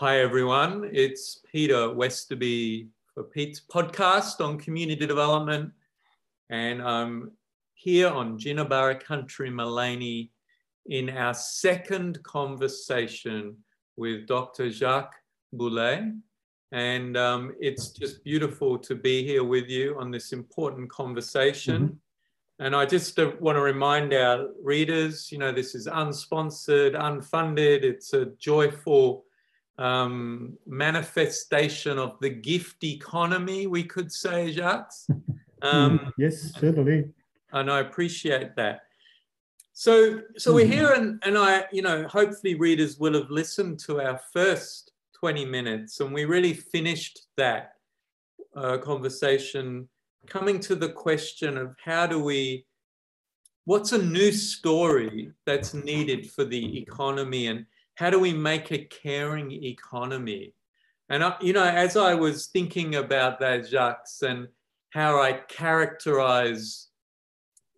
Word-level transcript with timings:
Hi, 0.00 0.20
everyone. 0.20 0.88
It's 0.92 1.40
Peter 1.50 1.88
Westoby 1.88 2.86
for 3.12 3.24
Pete's 3.24 3.60
podcast 3.60 4.40
on 4.40 4.56
community 4.56 5.04
development. 5.04 5.72
And 6.50 6.80
I'm 6.80 7.32
here 7.74 8.06
on 8.06 8.38
Jinibara 8.38 9.02
Country, 9.02 9.50
Maleny, 9.50 10.30
in 10.86 11.10
our 11.10 11.34
second 11.34 12.22
conversation 12.22 13.56
with 13.96 14.28
Dr. 14.28 14.70
Jacques 14.70 15.16
Boulet. 15.52 16.12
And 16.70 17.16
um, 17.16 17.56
it's 17.58 17.90
just 17.90 18.22
beautiful 18.22 18.78
to 18.78 18.94
be 18.94 19.24
here 19.24 19.42
with 19.42 19.68
you 19.68 19.96
on 19.98 20.12
this 20.12 20.32
important 20.32 20.88
conversation. 20.90 21.82
Mm-hmm. 21.82 22.64
And 22.64 22.76
I 22.76 22.86
just 22.86 23.18
uh, 23.18 23.32
want 23.40 23.56
to 23.56 23.62
remind 23.62 24.14
our 24.14 24.46
readers, 24.62 25.32
you 25.32 25.38
know, 25.38 25.50
this 25.50 25.74
is 25.74 25.88
unsponsored, 25.88 26.94
unfunded. 26.94 27.82
It's 27.82 28.12
a 28.12 28.26
joyful 28.38 29.24
um, 29.78 30.58
manifestation 30.66 31.98
of 31.98 32.18
the 32.20 32.30
gift 32.30 32.82
economy, 32.82 33.66
we 33.66 33.84
could 33.84 34.12
say, 34.12 34.52
Jacques. 34.52 34.92
Um, 35.60 36.12
yes, 36.16 36.52
certainly. 36.52 37.10
And 37.52 37.68
I 37.68 37.80
appreciate 37.80 38.54
that. 38.54 38.82
So, 39.72 40.20
so 40.36 40.54
we're 40.54 40.66
here, 40.66 40.92
and, 40.92 41.20
and 41.24 41.36
I, 41.36 41.64
you 41.72 41.82
know, 41.82 42.06
hopefully 42.06 42.54
readers 42.54 42.98
will 43.00 43.14
have 43.14 43.28
listened 43.28 43.80
to 43.80 44.00
our 44.00 44.20
first 44.32 44.92
20 45.18 45.44
minutes, 45.44 45.98
and 45.98 46.14
we 46.14 46.26
really 46.26 46.54
finished 46.54 47.26
that 47.36 47.72
uh, 48.56 48.78
conversation 48.78 49.88
coming 50.26 50.60
to 50.60 50.76
the 50.76 50.90
question 50.90 51.56
of 51.56 51.74
how 51.84 52.06
do 52.06 52.22
we, 52.22 52.66
what's 53.64 53.90
a 53.90 54.02
new 54.02 54.30
story 54.30 55.32
that's 55.44 55.74
needed 55.74 56.30
for 56.30 56.44
the 56.44 56.78
economy, 56.80 57.48
and 57.48 57.66
how 57.98 58.10
do 58.10 58.20
we 58.20 58.32
make 58.32 58.70
a 58.70 58.84
caring 58.84 59.50
economy? 59.50 60.54
And, 61.08 61.24
I, 61.24 61.34
you 61.40 61.52
know, 61.52 61.64
as 61.64 61.96
I 61.96 62.14
was 62.14 62.46
thinking 62.46 62.94
about 62.94 63.40
that, 63.40 63.66
Jacques, 63.66 64.06
and 64.22 64.46
how 64.90 65.20
I 65.20 65.32
characterize 65.48 66.90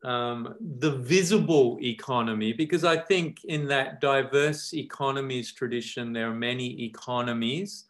um, 0.05 0.57
the 0.61 0.91
visible 0.91 1.79
economy, 1.81 2.53
because 2.53 2.85
I 2.85 2.99
think 2.99 3.45
in 3.45 3.67
that 3.69 4.03
diverse 4.03 4.75
economies 4.75 5.55
tradition, 5.55 6.13
there 6.13 6.29
are 6.31 6.35
many 6.35 6.85
economies. 6.85 7.87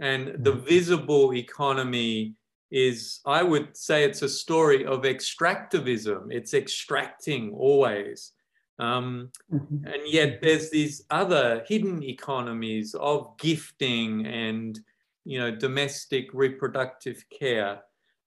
And 0.00 0.44
the 0.44 0.52
mm. 0.52 0.64
visible 0.68 1.34
economy 1.34 2.34
is, 2.70 3.20
I 3.26 3.42
would 3.42 3.76
say, 3.76 4.04
it's 4.04 4.22
a 4.22 4.28
story 4.28 4.86
of 4.86 5.02
extractivism. 5.02 6.28
It's 6.30 6.54
extracting 6.54 7.52
always. 7.54 8.32
Um, 8.78 9.30
mm-hmm. 9.52 9.86
And 9.86 10.02
yet 10.06 10.42
there's 10.42 10.70
these 10.70 11.02
other 11.10 11.64
hidden 11.66 12.02
economies 12.02 12.94
of 12.94 13.36
gifting 13.38 14.26
and, 14.26 14.78
you 15.24 15.38
know, 15.38 15.50
domestic 15.50 16.28
reproductive 16.34 17.24
care. 17.30 17.80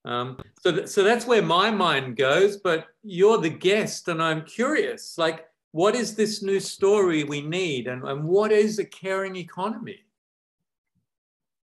Um, 0.05 0.39
so, 0.61 0.72
th- 0.72 0.88
so 0.88 1.03
that's 1.03 1.27
where 1.27 1.42
my 1.42 1.70
mind 1.72 2.16
goes. 2.16 2.58
But 2.58 2.88
you're 3.03 3.38
the 3.38 3.50
guest, 3.50 4.08
and 4.08 4.23
I'm 4.23 4.44
curious. 4.44 5.17
Like, 5.17 5.45
what 5.72 5.94
is 5.94 6.16
this 6.16 6.42
new 6.42 6.59
story 6.59 7.23
we 7.23 7.42
need, 7.42 7.88
and, 7.88 8.03
and 8.03 8.23
what 8.23 8.52
is 8.52 8.80
a 8.80 8.86
caring 8.86 9.36
economy? 9.36 10.00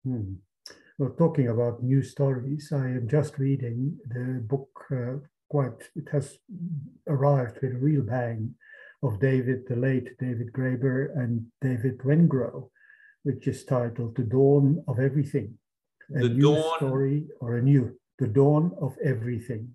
Hmm. 0.04 0.34
Well, 0.98 1.12
talking 1.18 1.48
about 1.48 1.82
new 1.82 2.04
stories, 2.04 2.72
I 2.74 2.86
am 2.86 3.08
just 3.08 3.40
reading 3.40 3.98
the 4.08 4.42
book. 4.46 4.86
Uh, 4.92 5.26
quite, 5.50 5.90
it 5.96 6.10
has 6.12 6.40
arrived 7.08 7.60
with 7.62 7.74
a 7.74 7.78
real 7.78 8.02
bang 8.02 8.56
of 9.04 9.20
David, 9.20 9.60
the 9.68 9.76
late 9.76 10.18
David 10.18 10.52
Graeber 10.54 11.16
and 11.18 11.46
David 11.62 12.00
Wengrow, 12.00 12.70
which 13.24 13.48
is 13.48 13.66
titled 13.66 14.16
"The 14.16 14.24
Dawn 14.24 14.84
of 14.88 15.00
Everything." 15.00 15.58
A 16.16 16.20
the 16.20 16.30
new 16.30 16.56
dawn... 16.56 16.78
story 16.78 17.28
or 17.40 17.58
a 17.58 17.62
new 17.62 17.84
the 18.20 18.28
Dawn 18.28 18.72
of 18.80 18.96
Everything, 19.04 19.70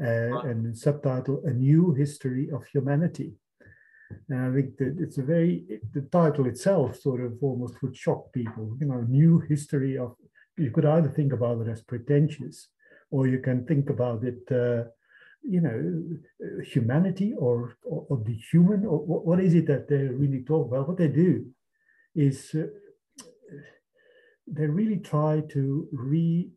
uh, 0.00 0.38
and 0.48 0.76
subtitle 0.76 1.42
A 1.44 1.52
New 1.52 1.92
History 1.92 2.50
of 2.50 2.64
Humanity. 2.66 3.34
And 4.28 4.40
I 4.46 4.54
think 4.54 4.76
that 4.78 4.96
it's 4.98 5.18
a 5.18 5.22
very, 5.22 5.80
the 5.92 6.02
title 6.02 6.46
itself 6.46 7.00
sort 7.00 7.20
of 7.20 7.32
almost 7.42 7.82
would 7.82 7.96
shock 7.96 8.32
people, 8.32 8.76
you 8.80 8.86
know, 8.86 9.00
new 9.08 9.40
history 9.40 9.98
of, 9.98 10.14
you 10.56 10.70
could 10.70 10.84
either 10.84 11.08
think 11.08 11.32
about 11.32 11.60
it 11.62 11.68
as 11.68 11.82
pretentious, 11.82 12.68
or 13.10 13.26
you 13.26 13.40
can 13.40 13.66
think 13.66 13.90
about 13.90 14.22
it, 14.24 14.40
uh, 14.52 14.84
you 15.46 15.60
know, 15.60 16.62
humanity 16.64 17.34
or, 17.36 17.76
or, 17.84 18.06
or, 18.08 18.22
the 18.24 18.34
human, 18.50 18.86
or 18.86 18.98
what, 18.98 19.26
what 19.26 19.40
is 19.40 19.54
it 19.54 19.66
that 19.66 19.88
they 19.88 20.04
really 20.04 20.42
talk 20.42 20.68
about? 20.68 20.88
What 20.88 20.98
they 20.98 21.08
do 21.08 21.46
is 22.14 22.50
uh, 22.54 22.66
they 24.46 24.66
really 24.66 24.98
try 24.98 25.42
to 25.50 25.88
re 25.92 26.50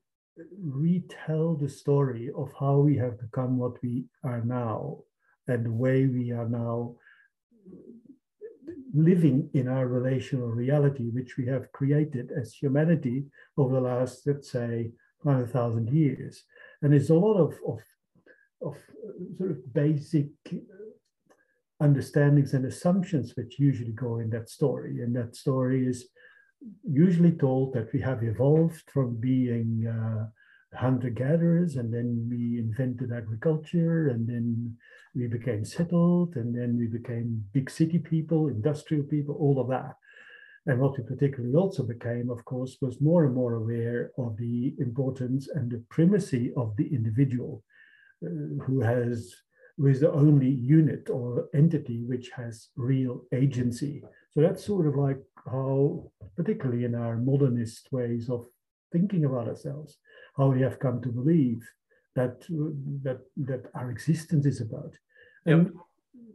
retell 0.61 1.55
the 1.55 1.69
story 1.69 2.29
of 2.37 2.51
how 2.59 2.77
we 2.77 2.95
have 2.95 3.19
become 3.19 3.57
what 3.57 3.81
we 3.81 4.05
are 4.23 4.43
now 4.43 4.99
and 5.47 5.65
the 5.65 5.71
way 5.71 6.05
we 6.05 6.31
are 6.31 6.47
now 6.47 6.95
living 8.93 9.49
in 9.53 9.67
our 9.67 9.87
relational 9.87 10.47
reality, 10.47 11.09
which 11.09 11.37
we 11.37 11.45
have 11.47 11.71
created 11.71 12.31
as 12.39 12.53
humanity 12.53 13.25
over 13.57 13.75
the 13.75 13.81
last, 13.81 14.25
let's 14.27 14.51
say, 14.51 14.91
100,000 15.23 15.89
years. 15.89 16.43
And 16.81 16.93
there's 16.93 17.09
a 17.09 17.15
lot 17.15 17.37
of, 17.37 17.55
of, 17.67 17.79
of 18.61 18.75
sort 19.37 19.51
of 19.51 19.73
basic 19.73 20.29
understandings 21.79 22.53
and 22.53 22.65
assumptions 22.65 23.33
which 23.35 23.59
usually 23.59 23.91
go 23.91 24.17
in 24.17 24.29
that 24.31 24.49
story. 24.49 25.01
And 25.01 25.15
that 25.15 25.35
story 25.35 25.87
is 25.87 26.07
usually 26.83 27.33
told 27.33 27.73
that 27.73 27.93
we 27.93 28.01
have 28.01 28.23
evolved 28.23 28.83
from 28.91 29.15
being 29.15 29.87
uh, 29.87 30.27
hunter 30.75 31.09
gatherers, 31.09 31.75
and 31.77 31.93
then 31.93 32.27
we 32.29 32.59
invented 32.59 33.11
agriculture, 33.11 34.09
and 34.09 34.27
then 34.27 34.75
we 35.15 35.27
became 35.27 35.63
settled, 35.63 36.35
and 36.35 36.55
then 36.55 36.77
we 36.77 36.87
became 36.87 37.43
big 37.53 37.69
city 37.69 37.99
people, 37.99 38.47
industrial 38.47 39.03
people, 39.03 39.35
all 39.35 39.59
of 39.61 39.69
that. 39.69 39.95
And 40.65 40.79
what 40.79 40.97
we 40.97 41.03
particularly 41.03 41.55
also 41.55 41.83
became, 41.83 42.29
of 42.29 42.43
course, 42.43 42.77
was 42.81 42.99
more 42.99 43.25
and 43.25 43.33
more 43.33 43.55
aware 43.55 44.11
of 44.17 44.35
the 44.37 44.75
importance 44.79 45.47
and 45.47 45.71
the 45.71 45.83
primacy 45.89 46.51
of 46.57 46.75
the 46.75 46.93
individual, 46.93 47.63
uh, 47.63 47.66
who 48.21 48.81
has 48.81 49.33
who 49.77 49.87
is 49.87 49.99
the 49.99 50.11
only 50.11 50.49
unit 50.49 51.09
or 51.09 51.49
entity 51.53 52.03
which 52.03 52.31
has 52.31 52.69
real 52.75 53.23
agency. 53.31 54.01
So 54.33 54.41
that's 54.41 54.65
sort 54.65 54.87
of 54.87 54.95
like 54.95 55.19
how, 55.45 56.11
particularly 56.35 56.83
in 56.83 56.95
our 56.95 57.17
modernist 57.17 57.89
ways 57.91 58.29
of 58.29 58.47
thinking 58.91 59.25
about 59.25 59.47
ourselves, 59.47 59.97
how 60.35 60.47
we 60.47 60.61
have 60.61 60.79
come 60.79 61.01
to 61.01 61.09
believe 61.09 61.61
that 62.15 62.41
that 63.03 63.19
that 63.37 63.69
our 63.75 63.91
existence 63.91 64.45
is 64.45 64.61
about. 64.61 64.93
Yep. 65.45 65.57
And 65.57 65.71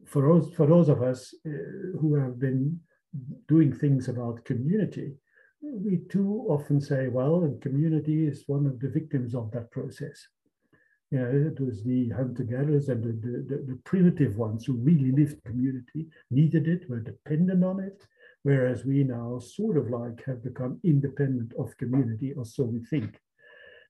for 0.06 0.22
those 0.22 0.54
for 0.54 0.66
those 0.66 0.88
of 0.88 1.02
us 1.02 1.34
uh, 1.46 1.98
who 2.00 2.14
have 2.14 2.38
been 2.38 2.78
doing 3.48 3.72
things 3.72 4.08
about 4.08 4.44
community, 4.44 5.16
we 5.60 6.00
too 6.08 6.46
often 6.48 6.80
say, 6.80 7.08
well, 7.08 7.42
and 7.44 7.60
community 7.60 8.26
is 8.26 8.44
one 8.46 8.66
of 8.66 8.80
the 8.80 8.88
victims 8.88 9.34
of 9.34 9.50
that 9.50 9.70
process. 9.70 10.26
You 11.12 11.18
know, 11.18 11.50
it 11.52 11.60
was 11.60 11.84
the 11.84 12.08
hunter-gatherers 12.08 12.88
and 12.88 13.04
the, 13.04 13.12
the, 13.28 13.62
the, 13.68 13.78
primitive 13.84 14.38
ones 14.38 14.64
who 14.64 14.72
really 14.72 15.12
lived 15.12 15.44
community, 15.44 16.06
needed 16.30 16.66
it, 16.66 16.88
were 16.88 17.00
dependent 17.00 17.62
on 17.62 17.80
it, 17.80 18.02
whereas 18.44 18.86
we 18.86 19.04
now 19.04 19.38
sort 19.38 19.76
of 19.76 19.90
like 19.90 20.24
have 20.24 20.42
become 20.42 20.80
independent 20.84 21.52
of 21.58 21.76
community, 21.76 22.32
or 22.32 22.46
so 22.46 22.64
we 22.64 22.82
think. 22.86 23.20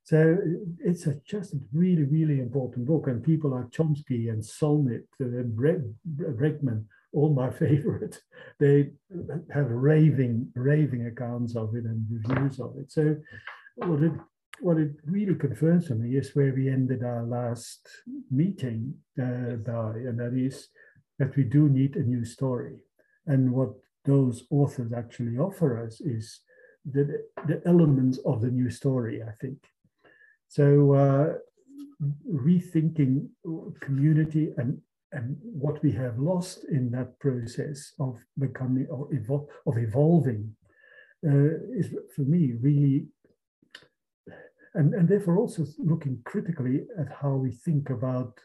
So 0.03 0.37
it's 0.81 1.07
a 1.07 1.15
just 1.25 1.55
a 1.55 1.61
really, 1.73 2.03
really 2.03 2.41
important 2.41 2.87
book. 2.87 3.07
And 3.07 3.23
people 3.23 3.51
like 3.51 3.71
Chomsky 3.71 4.29
and 4.29 4.43
Solnit 4.43 5.05
and 5.21 5.57
Bregman, 5.57 6.87
all 7.13 7.33
my 7.33 7.51
favorite, 7.65 8.21
they 8.59 8.91
have 9.55 9.71
raving, 9.71 10.51
raving 10.57 11.07
accounts 11.07 11.55
of 11.55 11.77
it 11.77 11.85
and 11.85 12.05
reviews 12.11 12.59
of 12.59 12.77
it. 12.79 12.91
So 12.91 13.15
what 13.77 14.03
it, 14.03 14.13
what 14.63 14.79
it 14.79 14.93
really 15.05 15.35
confirms 15.35 15.89
for 15.89 15.95
me 15.95 16.17
is 16.17 16.35
where 16.35 16.53
we 16.55 16.69
ended 16.69 17.03
our 17.03 17.25
last 17.25 17.87
meeting 18.31 18.95
uh, 19.21 19.57
by, 19.57 19.91
and 20.07 20.19
that 20.21 20.35
is 20.35 20.69
that 21.19 21.37
we 21.37 21.45
do 21.45 21.69
need 21.69 21.97
a 21.97 22.03
new 22.03 22.25
story. 22.25 22.77
And 23.27 23.53
what 23.53 23.71
those 24.05 24.45
authors 24.51 24.93
actually 24.93 25.37
offer 25.37 25.85
us 25.85 26.01
is 26.01 26.41
the, 26.85 27.25
the 27.47 27.63
elements 27.67 28.19
of 28.25 28.41
the 28.41 28.51
new 28.51 28.71
story, 28.71 29.23
I 29.23 29.33
think. 29.41 29.59
So 30.49 30.93
uh, 30.93 31.35
rethinking 32.29 33.29
community 33.81 34.53
and 34.57 34.81
and 35.15 35.37
what 35.43 35.83
we 35.83 35.93
have 35.93 36.19
lost 36.19 36.65
in 36.71 36.91
that 36.91 37.19
process 37.19 37.93
of 38.01 38.19
becoming 38.39 38.87
or 38.89 39.09
evol 39.11 39.47
of 39.67 39.77
evolving 39.77 40.57
uh, 41.27 41.55
is 41.79 41.95
for 42.17 42.23
me 42.23 42.55
really 42.61 43.07
and, 44.75 44.95
and 44.95 45.09
therefore 45.09 45.39
also 45.39 45.65
looking 45.79 46.19
critically 46.25 46.83
at 46.99 47.09
how 47.21 47.35
we 47.35 47.51
think 47.51 47.91
about 47.91 48.39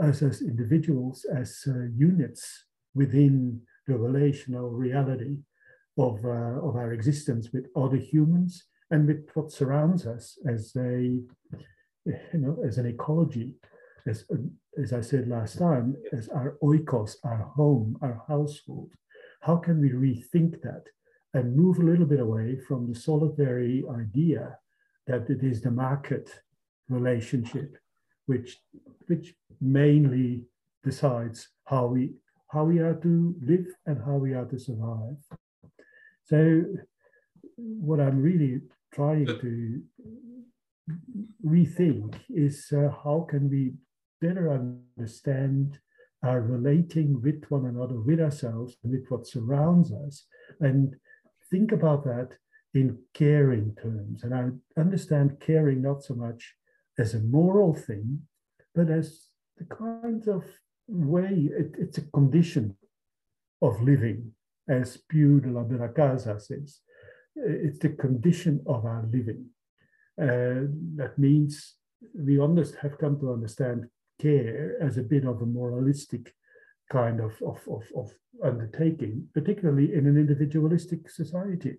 us 0.00 0.22
as 0.22 0.42
individuals 0.42 1.24
as 1.34 1.62
uh, 1.68 1.84
units 1.94 2.64
within 2.94 3.60
the 3.86 3.96
relational 3.96 4.70
reality 4.70 5.38
of, 5.98 6.24
uh, 6.24 6.60
of 6.66 6.76
our 6.76 6.92
existence 6.92 7.50
with 7.52 7.66
other 7.76 7.96
humans 7.96 8.64
and 8.90 9.06
with 9.06 9.28
what 9.34 9.52
surrounds 9.52 10.06
us 10.06 10.38
as 10.48 10.72
a, 10.76 11.20
you 12.04 12.14
know, 12.34 12.58
as 12.66 12.78
an 12.78 12.86
ecology, 12.86 13.54
as, 14.06 14.24
as 14.82 14.92
I 14.92 15.00
said 15.00 15.28
last 15.28 15.58
time, 15.58 15.96
as 16.12 16.28
our 16.28 16.56
oikos, 16.62 17.16
our 17.24 17.50
home, 17.56 17.96
our 18.02 18.22
household. 18.26 18.90
How 19.42 19.56
can 19.56 19.80
we 19.80 19.90
rethink 19.90 20.60
that 20.62 20.84
and 21.34 21.56
move 21.56 21.78
a 21.78 21.84
little 21.84 22.06
bit 22.06 22.20
away 22.20 22.58
from 22.66 22.88
the 22.88 22.98
solitary 22.98 23.84
idea 23.94 24.58
that 25.10 25.28
it 25.28 25.42
is 25.42 25.60
the 25.60 25.70
market 25.70 26.26
relationship, 26.88 27.76
which, 28.26 28.58
which 29.08 29.34
mainly 29.60 30.42
decides 30.84 31.48
how 31.64 31.86
we, 31.86 32.12
how 32.52 32.64
we 32.64 32.78
are 32.78 32.94
to 32.94 33.34
live 33.42 33.66
and 33.86 33.98
how 34.06 34.16
we 34.24 34.34
are 34.34 34.46
to 34.46 34.58
survive. 34.58 35.20
So 36.24 36.62
what 37.56 38.00
I'm 38.00 38.22
really 38.22 38.60
trying 38.94 39.26
to 39.26 39.82
rethink 41.44 42.14
is 42.28 42.72
uh, 42.72 42.90
how 43.04 43.26
can 43.28 43.50
we 43.50 43.72
better 44.20 44.52
understand 44.52 45.78
our 46.22 46.40
relating 46.40 47.20
with 47.22 47.42
one 47.48 47.66
another, 47.66 47.98
with 48.00 48.20
ourselves, 48.20 48.76
and 48.82 48.92
with 48.92 49.06
what 49.08 49.26
surrounds 49.26 49.92
us, 49.92 50.26
and 50.60 50.94
think 51.50 51.72
about 51.72 52.04
that 52.04 52.28
in 52.74 52.98
caring 53.14 53.74
terms. 53.80 54.22
And 54.22 54.34
I 54.34 54.80
understand 54.80 55.40
caring 55.40 55.82
not 55.82 56.02
so 56.02 56.14
much 56.14 56.54
as 56.98 57.14
a 57.14 57.20
moral 57.20 57.74
thing, 57.74 58.20
but 58.74 58.90
as 58.90 59.26
the 59.56 59.64
kind 59.64 60.26
of 60.28 60.44
way, 60.86 61.50
it, 61.52 61.74
it's 61.78 61.98
a 61.98 62.10
condition 62.12 62.76
of 63.62 63.82
living, 63.82 64.32
as 64.68 64.96
Pio 65.08 65.40
de 65.40 65.50
la 65.50 65.88
Casa 65.88 66.38
says. 66.38 66.80
It's 67.36 67.78
the 67.78 67.90
condition 67.90 68.60
of 68.66 68.84
our 68.84 69.06
living. 69.10 69.46
Uh, 70.20 70.68
that 70.96 71.14
means 71.16 71.74
we 72.14 72.36
have 72.36 72.98
come 72.98 73.18
to 73.20 73.32
understand 73.32 73.86
care 74.20 74.76
as 74.80 74.98
a 74.98 75.02
bit 75.02 75.24
of 75.24 75.40
a 75.40 75.46
moralistic 75.46 76.34
kind 76.90 77.20
of, 77.20 77.32
of, 77.42 77.60
of, 77.68 77.84
of 77.96 78.12
undertaking, 78.44 79.26
particularly 79.32 79.94
in 79.94 80.06
an 80.06 80.16
individualistic 80.16 81.08
society 81.08 81.78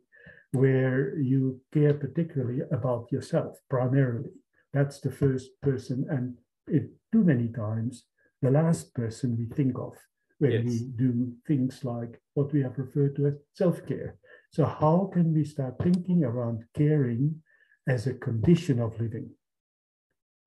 where 0.51 1.18
you 1.18 1.62
care 1.74 1.94
particularly 1.94 2.62
about 2.71 3.12
yourself 3.12 3.57
primarily. 3.69 4.31
That's 4.74 5.00
the 5.00 5.12
first 5.12 5.50
person, 5.62 6.06
and 6.09 6.38
it, 6.68 6.89
too 7.12 7.24
many 7.24 7.50
times, 7.50 8.06
the 8.42 8.51
last 8.51 8.94
person 8.94 9.38
we 9.38 9.45
think 9.56 9.77
of 9.77 9.94
when 10.39 10.51
yes. 10.51 10.63
we 10.65 10.80
do 10.95 11.31
things 11.48 11.83
like 11.83 12.19
what 12.33 12.51
we 12.51 12.62
have 12.62 12.77
referred 12.77 13.15
to 13.18 13.27
as 13.27 13.33
self 13.53 13.86
care. 13.86 14.18
So, 14.51 14.65
how 14.65 15.09
can 15.13 15.33
we 15.33 15.44
start 15.44 15.75
thinking 15.81 16.24
around 16.24 16.63
caring 16.75 17.42
as 17.88 18.07
a 18.07 18.13
condition 18.13 18.80
of 18.80 19.00
living 19.00 19.30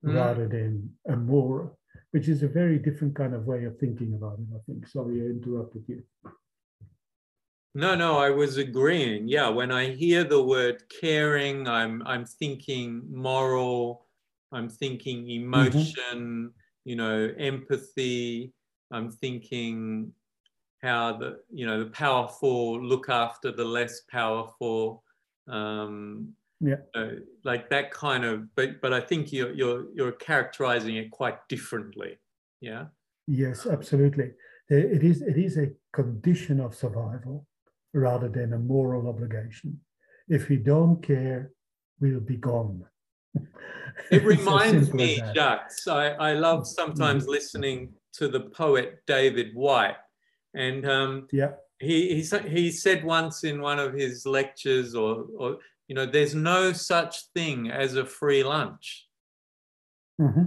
mm. 0.03 0.15
rather 0.15 0.47
than 0.47 0.91
a 1.07 1.15
more 1.15 1.75
which 2.11 2.29
is 2.29 2.43
a 2.43 2.47
very 2.47 2.79
different 2.79 3.13
kind 3.13 3.33
of 3.33 3.45
way 3.45 3.65
of 3.65 3.77
thinking 3.77 4.13
about 4.13 4.39
it, 4.39 4.47
I 4.55 4.59
think. 4.65 4.87
Sorry, 4.87 5.21
I 5.21 5.25
interrupted 5.25 5.83
you. 5.87 6.01
No, 7.77 7.93
no, 7.93 8.17
I 8.17 8.29
was 8.29 8.55
agreeing. 8.55 9.27
Yeah, 9.27 9.49
when 9.49 9.69
I 9.69 9.89
hear 9.89 10.23
the 10.23 10.41
word 10.41 10.83
caring, 11.01 11.67
I'm 11.67 12.01
I'm 12.05 12.25
thinking 12.25 13.03
moral, 13.11 14.05
I'm 14.53 14.69
thinking 14.69 15.25
mm-hmm. 15.25 15.43
emotion, 15.43 15.93
mm-hmm. 16.15 16.47
you 16.85 16.95
know, 16.95 17.33
empathy. 17.37 18.53
I'm 18.91 19.11
thinking 19.11 20.13
how 20.81 21.17
the 21.17 21.39
you 21.51 21.65
know 21.65 21.83
the 21.83 21.89
powerful 21.91 22.81
look 22.81 23.09
after 23.09 23.51
the 23.51 23.65
less 23.65 24.01
powerful. 24.09 25.03
Um, 25.47 26.33
yeah 26.61 26.77
like 27.43 27.69
that 27.69 27.91
kind 27.91 28.23
of 28.23 28.55
but 28.55 28.81
but 28.81 28.93
i 28.93 29.01
think 29.01 29.33
you're 29.33 29.51
you're 29.51 29.87
you're 29.93 30.13
characterizing 30.13 30.95
it 30.95 31.11
quite 31.11 31.37
differently 31.49 32.17
yeah 32.61 32.85
yes 33.27 33.67
absolutely 33.67 34.31
it 34.69 35.03
is 35.03 35.21
it 35.21 35.37
is 35.37 35.57
a 35.57 35.69
condition 35.91 36.61
of 36.61 36.73
survival 36.73 37.45
rather 37.95 38.29
than 38.29 38.53
a 38.53 38.59
moral 38.59 39.07
obligation 39.07 39.79
if 40.27 40.49
we 40.49 40.57
don't 40.57 41.01
care 41.01 41.51
we'll 41.99 42.19
be 42.19 42.37
gone 42.37 42.83
it 44.11 44.23
reminds 44.23 44.93
me 44.93 45.21
jacques 45.33 45.71
I, 45.87 46.09
I 46.11 46.33
love 46.33 46.59
mm-hmm. 46.59 46.81
sometimes 46.81 47.27
listening 47.27 47.93
to 48.13 48.27
the 48.27 48.41
poet 48.41 48.99
david 49.07 49.55
Whyte. 49.55 49.97
and 50.53 50.87
um, 50.87 51.27
yeah 51.31 51.51
he, 51.79 52.21
he, 52.21 52.37
he 52.47 52.71
said 52.71 53.03
once 53.03 53.43
in 53.43 53.61
one 53.61 53.79
of 53.79 53.93
his 53.93 54.25
lectures 54.25 54.95
or, 54.95 55.25
or 55.37 55.57
you 55.87 55.95
know, 55.95 56.05
there's 56.05 56.33
no 56.33 56.73
such 56.73 57.27
thing 57.33 57.69
as 57.69 57.95
a 57.95 58.05
free 58.05 58.43
lunch. 58.43 59.07
Mm-hmm. 60.19 60.45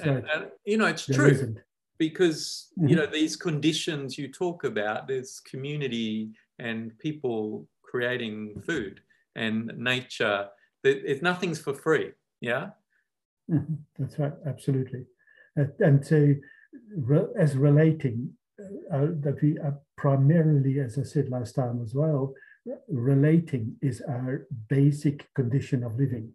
And, 0.00 0.14
right. 0.14 0.24
and, 0.34 0.46
you 0.64 0.78
know, 0.78 0.86
it's 0.86 1.06
there 1.06 1.16
true 1.16 1.28
isn't. 1.28 1.58
because, 1.98 2.68
mm-hmm. 2.78 2.88
you 2.88 2.96
know, 2.96 3.06
these 3.06 3.36
conditions 3.36 4.18
you 4.18 4.32
talk 4.32 4.64
about, 4.64 5.06
there's 5.06 5.40
community 5.40 6.30
and 6.58 6.98
people 6.98 7.68
creating 7.82 8.62
food 8.66 9.00
and 9.36 9.72
nature. 9.76 10.48
It, 10.82 11.22
nothing's 11.22 11.60
for 11.60 11.74
free. 11.74 12.12
Yeah. 12.40 12.70
Mm-hmm. 13.50 13.74
That's 13.98 14.18
right. 14.18 14.32
Absolutely. 14.46 15.06
And 15.56 16.04
so, 16.04 16.34
as 17.38 17.56
relating, 17.56 18.32
uh, 18.92 19.06
that 19.20 19.38
we 19.42 19.58
are 19.58 19.78
primarily, 19.96 20.80
as 20.80 20.98
I 20.98 21.02
said 21.02 21.28
last 21.28 21.54
time 21.54 21.80
as 21.82 21.94
well, 21.94 22.34
relating 22.88 23.76
is 23.82 24.00
our 24.08 24.46
basic 24.68 25.32
condition 25.34 25.84
of 25.84 25.96
living. 25.96 26.32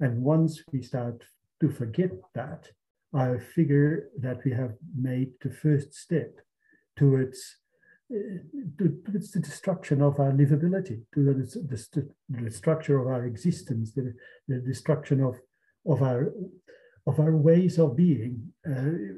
And 0.00 0.22
once 0.22 0.62
we 0.72 0.82
start 0.82 1.24
to 1.60 1.70
forget 1.70 2.10
that, 2.34 2.68
I 3.14 3.38
figure 3.38 4.10
that 4.18 4.44
we 4.44 4.52
have 4.52 4.74
made 4.94 5.32
the 5.40 5.50
first 5.50 5.94
step 5.94 6.40
towards, 6.96 7.56
uh, 8.14 8.84
towards 9.04 9.32
the 9.32 9.40
destruction 9.40 10.00
of 10.00 10.20
our 10.20 10.32
livability, 10.32 11.02
to 11.14 11.24
the, 11.24 11.34
the, 11.92 12.08
the 12.28 12.50
structure 12.50 12.98
of 12.98 13.06
our 13.08 13.24
existence, 13.24 13.92
the, 13.92 14.14
the 14.48 14.58
destruction 14.58 15.22
of, 15.22 15.36
of, 15.86 16.02
our, 16.02 16.32
of 17.06 17.18
our 17.18 17.36
ways 17.36 17.78
of 17.78 17.96
being, 17.96 18.52
uh, 18.68 19.14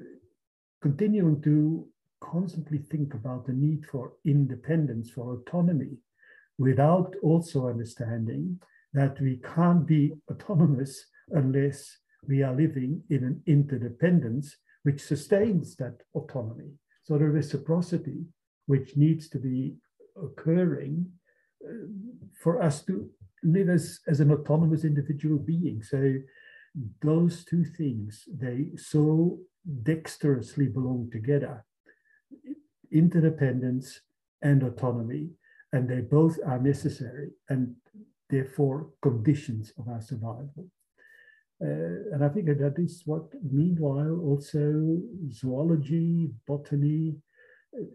continuing 0.80 1.42
to 1.42 1.86
constantly 2.20 2.78
think 2.78 3.14
about 3.14 3.46
the 3.46 3.52
need 3.52 3.84
for 3.86 4.12
independence, 4.24 5.10
for 5.10 5.34
autonomy, 5.34 5.96
without 6.58 7.14
also 7.22 7.68
understanding 7.68 8.58
that 8.92 9.20
we 9.20 9.38
can't 9.54 9.86
be 9.86 10.12
autonomous 10.30 11.04
unless 11.30 11.98
we 12.26 12.42
are 12.42 12.54
living 12.54 13.02
in 13.10 13.24
an 13.24 13.42
interdependence 13.46 14.56
which 14.82 15.00
sustains 15.00 15.76
that 15.76 16.00
autonomy. 16.14 16.70
So 17.02 17.18
the 17.18 17.28
reciprocity 17.28 18.24
which 18.68 18.96
needs 18.96 19.28
to 19.30 19.38
be 19.38 19.74
occurring 20.22 20.94
uh, 21.64 21.88
for 22.42 22.62
us 22.62 22.84
to 22.84 23.08
live 23.42 23.68
as, 23.68 24.00
as 24.06 24.20
an 24.20 24.30
autonomous 24.30 24.84
individual 24.84 25.38
being. 25.38 25.82
So 25.82 26.00
those 27.00 27.44
two 27.44 27.64
things, 27.64 28.28
they 28.30 28.66
so 28.76 29.38
dexterously 29.82 30.66
belong 30.66 31.08
together, 31.10 31.64
interdependence 32.92 34.00
and 34.42 34.62
autonomy, 34.62 35.30
and 35.72 35.88
they 35.88 36.00
both 36.00 36.38
are 36.46 36.58
necessary 36.58 37.30
and 37.48 37.74
therefore 38.28 38.90
conditions 39.00 39.72
of 39.78 39.88
our 39.88 40.02
survival. 40.02 40.66
Uh, 41.60 42.12
and 42.12 42.22
I 42.22 42.28
think 42.28 42.46
that 42.46 42.76
is 42.78 43.02
what, 43.06 43.24
meanwhile, 43.50 44.20
also 44.20 44.98
zoology, 45.30 46.30
botany, 46.46 47.16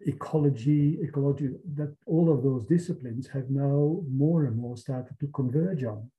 ecology, 0.06 0.98
ecology, 1.02 1.50
that 1.74 1.94
all 2.06 2.32
of 2.32 2.42
those 2.42 2.64
disciplines 2.66 3.26
have 3.28 3.50
now 3.50 4.00
more 4.10 4.44
and 4.46 4.56
more 4.56 4.76
started 4.76 5.18
to 5.20 5.26
converge 5.28 5.84
on. 5.84 6.10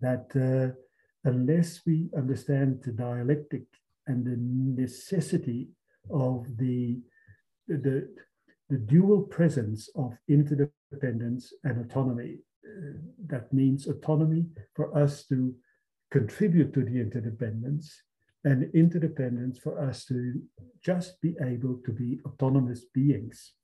That 0.00 0.26
uh, 0.34 0.76
unless 1.24 1.80
we 1.86 2.10
understand 2.16 2.82
the 2.84 2.92
dialectic 2.92 3.64
and 4.06 4.24
the 4.24 4.36
necessity 4.82 5.68
of 6.10 6.46
the, 6.58 7.00
the, 7.68 8.08
the 8.68 8.78
dual 8.78 9.22
presence 9.22 9.88
of 9.96 10.16
interdependence 10.28 11.52
and 11.64 11.84
autonomy. 11.84 12.38
Uh, 12.64 12.98
that 13.26 13.52
means 13.52 13.86
autonomy 13.86 14.46
for 14.74 14.96
us 14.96 15.24
to 15.26 15.54
contribute 16.10 16.72
to 16.74 16.84
the 16.84 17.00
interdependence 17.00 18.02
and 18.44 18.70
interdependence 18.74 19.58
for 19.58 19.78
us 19.80 20.04
to 20.06 20.40
just 20.82 21.20
be 21.20 21.34
able 21.40 21.80
to 21.84 21.92
be 21.92 22.20
autonomous 22.26 22.84
beings. 22.92 23.54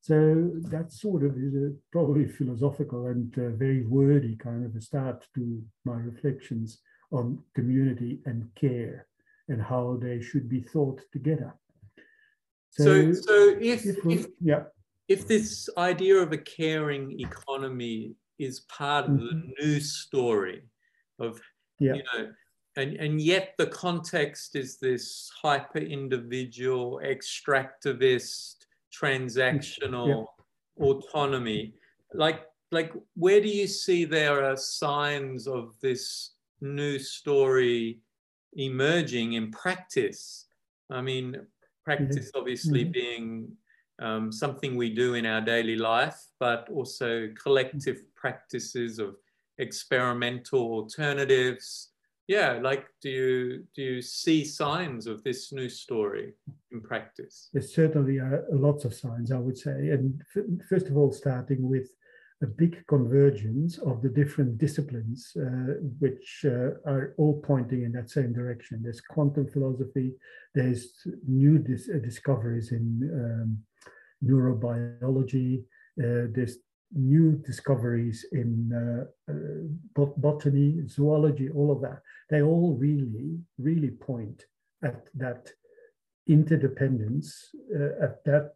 So 0.00 0.52
that 0.70 0.92
sort 0.92 1.24
of 1.24 1.36
is 1.36 1.54
a 1.54 1.72
probably 1.92 2.26
philosophical 2.38 3.06
and 3.06 3.36
uh, 3.38 3.50
very 3.50 3.84
wordy 3.84 4.36
kind 4.36 4.64
of 4.64 4.74
a 4.74 4.80
start 4.80 5.26
to 5.34 5.62
my 5.84 5.96
reflections 5.96 6.80
on 7.12 7.38
community 7.54 8.20
and 8.24 8.48
care 8.54 9.06
and 9.48 9.62
how 9.62 9.98
they 10.00 10.20
should 10.20 10.48
be 10.48 10.60
thought 10.60 11.00
together. 11.12 11.54
So, 12.70 13.12
so, 13.12 13.20
so 13.20 13.56
if, 13.60 13.86
if, 13.86 14.04
we, 14.04 14.14
if 14.14 14.26
yeah, 14.40 14.64
if 15.08 15.26
this 15.28 15.68
idea 15.78 16.16
of 16.16 16.32
a 16.32 16.38
caring 16.38 17.18
economy 17.20 18.14
is 18.38 18.60
part 18.60 19.06
of 19.06 19.18
the 19.18 19.34
Mhm. 19.34 19.52
new 19.60 19.80
story 19.80 20.62
of 21.18 21.40
Yeah. 21.78 21.94
you 21.94 22.02
know 22.12 22.32
and 22.76 22.94
and 22.96 23.20
yet 23.20 23.54
the 23.58 23.66
context 23.66 24.54
is 24.54 24.78
this 24.78 25.30
hyper 25.42 25.78
individual 25.78 27.00
extractivist 27.04 28.66
transactional 28.92 30.26
autonomy. 30.78 31.74
Like 32.14 32.46
like 32.72 32.92
where 33.14 33.40
do 33.40 33.48
you 33.48 33.66
see 33.66 34.04
there 34.04 34.44
are 34.44 34.56
signs 34.56 35.46
of 35.46 35.78
this 35.80 36.34
new 36.60 36.98
story 36.98 38.00
emerging 38.54 39.34
in 39.34 39.50
practice? 39.50 40.46
I 40.90 41.00
mean 41.00 41.46
practice 41.84 42.30
obviously 42.34 42.84
Mhm. 42.84 42.92
being 42.92 43.56
um, 43.98 44.30
something 44.30 44.76
we 44.76 44.92
do 44.94 45.14
in 45.14 45.24
our 45.24 45.40
daily 45.40 45.76
life 45.76 46.20
but 46.38 46.68
also 46.68 47.28
collective 47.42 48.02
practices 48.14 48.98
of 48.98 49.16
experimental 49.58 50.60
alternatives 50.60 51.92
yeah 52.28 52.58
like 52.62 52.86
do 53.00 53.10
you 53.10 53.64
do 53.74 53.82
you 53.82 54.02
see 54.02 54.44
signs 54.44 55.06
of 55.06 55.22
this 55.22 55.52
new 55.52 55.68
story 55.68 56.34
in 56.72 56.80
practice 56.80 57.48
There's 57.52 57.74
certainly 57.74 58.20
uh, 58.20 58.42
lots 58.50 58.84
of 58.84 58.94
signs, 58.94 59.30
I 59.32 59.38
would 59.38 59.56
say. 59.56 59.90
And 59.94 60.20
first 60.68 60.88
of 60.88 60.96
all, 60.96 61.12
starting 61.12 61.68
with 61.68 61.88
a 62.42 62.46
big 62.46 62.86
convergence 62.86 63.78
of 63.78 64.02
the 64.02 64.10
different 64.10 64.58
disciplines, 64.58 65.32
uh, 65.36 65.74
which 66.00 66.44
uh, 66.44 66.90
are 66.92 67.14
all 67.16 67.40
pointing 67.40 67.84
in 67.84 67.92
that 67.92 68.10
same 68.10 68.32
direction. 68.32 68.82
There's 68.82 69.00
quantum 69.00 69.48
philosophy, 69.48 70.14
there's 70.54 71.06
new 71.26 71.58
dis- 71.58 71.88
uh, 71.88 71.98
discoveries 71.98 72.72
in 72.72 72.84
um, 73.22 73.58
neurobiology, 74.22 75.60
uh, 75.98 76.28
there's 76.34 76.58
new 76.92 77.32
discoveries 77.44 78.26
in 78.32 78.70
uh, 78.72 79.32
uh, 79.32 79.66
bot- 79.94 80.20
botany, 80.20 80.86
zoology, 80.88 81.48
all 81.48 81.72
of 81.72 81.80
that. 81.80 82.02
They 82.28 82.42
all 82.42 82.76
really, 82.78 83.38
really 83.58 83.90
point 83.90 84.44
at 84.82 85.08
that 85.14 85.50
interdependence, 86.28 87.50
uh, 87.74 88.04
at 88.04 88.24
that 88.24 88.52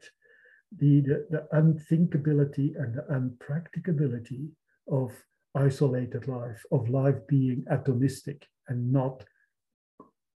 the, 0.76 1.00
the, 1.00 1.26
the 1.30 1.48
unthinkability 1.52 2.74
and 2.76 2.94
the 2.94 3.06
unpracticability 3.10 4.48
of 4.90 5.12
isolated 5.54 6.28
life, 6.28 6.64
of 6.70 6.88
life 6.88 7.16
being 7.28 7.64
atomistic 7.70 8.42
and 8.68 8.92
not 8.92 9.24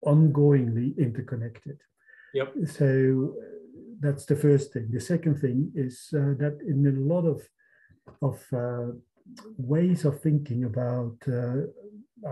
ongoingly 0.05 0.97
interconnected. 0.97 1.79
Yep. 2.33 2.53
So 2.65 3.35
uh, 3.39 3.45
that's 3.99 4.25
the 4.25 4.35
first 4.35 4.73
thing. 4.73 4.89
The 4.91 4.99
second 4.99 5.35
thing 5.39 5.71
is 5.75 6.09
uh, 6.13 6.33
that 6.39 6.59
in 6.67 6.85
a 6.87 7.13
lot 7.13 7.25
of 7.25 7.41
of 8.21 8.45
uh, 8.51 8.91
ways 9.57 10.03
of 10.03 10.19
thinking 10.19 10.65
about 10.65 11.15
uh, 11.27 11.67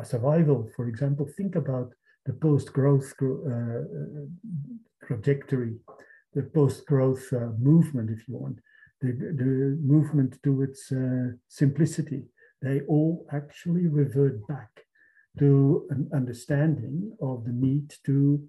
survival, 0.03 0.69
for 0.75 0.87
example, 0.87 1.27
think 1.37 1.55
about 1.55 1.93
the 2.25 2.33
post-growth 2.33 3.13
uh, 3.21 3.81
trajectory, 5.05 5.75
the 6.33 6.43
post-growth 6.43 7.25
uh, 7.33 7.49
movement, 7.59 8.09
if 8.09 8.27
you 8.27 8.37
want, 8.37 8.59
the, 9.01 9.11
the 9.11 9.77
movement 9.83 10.37
towards 10.43 10.91
uh, 10.91 11.35
simplicity. 11.47 12.23
They 12.61 12.81
all 12.81 13.25
actually 13.31 13.87
revert 13.87 14.47
back 14.47 14.69
to 15.39 15.87
an 15.89 16.09
understanding 16.13 17.15
of 17.21 17.45
the 17.45 17.51
need 17.51 17.93
to 18.05 18.47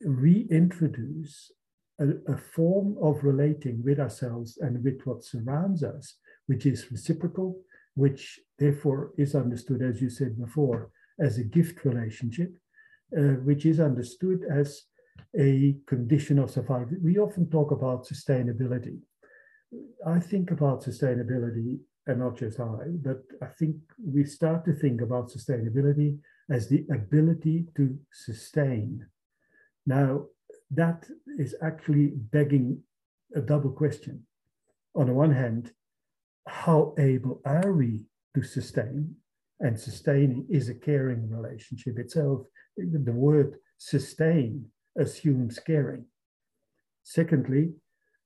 reintroduce 0.00 1.52
a, 2.00 2.08
a, 2.32 2.36
form 2.36 2.96
of 3.00 3.22
relating 3.22 3.82
with 3.84 4.00
ourselves 4.00 4.58
and 4.60 4.82
with 4.82 5.00
what 5.04 5.22
surrounds 5.22 5.84
us, 5.84 6.16
which 6.46 6.66
is 6.66 6.90
reciprocal, 6.90 7.60
which 7.94 8.40
therefore 8.58 9.12
is 9.18 9.34
understood, 9.34 9.82
as 9.82 10.00
you 10.00 10.10
said 10.10 10.38
before, 10.38 10.90
as 11.20 11.38
a 11.38 11.44
gift 11.44 11.84
relationship, 11.84 12.52
uh, 13.16 13.36
which 13.44 13.66
is 13.66 13.80
understood 13.80 14.44
as 14.50 14.82
a 15.38 15.76
condition 15.86 16.38
of 16.38 16.50
survival. 16.50 16.96
We 17.02 17.18
often 17.18 17.50
talk 17.50 17.70
about 17.70 18.06
sustainability. 18.06 18.98
I 20.06 20.18
think 20.18 20.50
about 20.50 20.82
sustainability, 20.82 21.80
and 22.06 22.18
not 22.18 22.36
just 22.36 22.60
I, 22.60 22.88
but 23.02 23.22
I 23.40 23.46
think 23.46 23.76
we 24.04 24.24
start 24.24 24.64
to 24.64 24.72
think 24.72 25.00
about 25.00 25.30
sustainability 25.30 26.18
as 26.50 26.68
the 26.68 26.84
ability 26.90 27.66
to 27.76 27.98
sustain. 28.12 29.06
Now, 29.86 30.26
that 30.70 31.08
is 31.38 31.54
actually 31.62 32.08
begging 32.08 32.82
a 33.34 33.40
double 33.40 33.70
question. 33.70 34.26
On 34.94 35.06
the 35.06 35.14
one 35.14 35.32
hand, 35.32 35.72
how 36.46 36.94
able 36.98 37.40
are 37.44 37.72
we 37.72 38.04
to 38.34 38.42
sustain? 38.42 39.14
And 39.60 39.78
sustaining 39.78 40.46
is 40.50 40.68
a 40.68 40.74
caring 40.74 41.30
relationship 41.30 41.98
itself. 41.98 42.42
The 42.76 43.12
word 43.12 43.56
sustain 43.78 44.66
assumes 44.98 45.58
caring. 45.58 46.06
Secondly, 47.04 47.74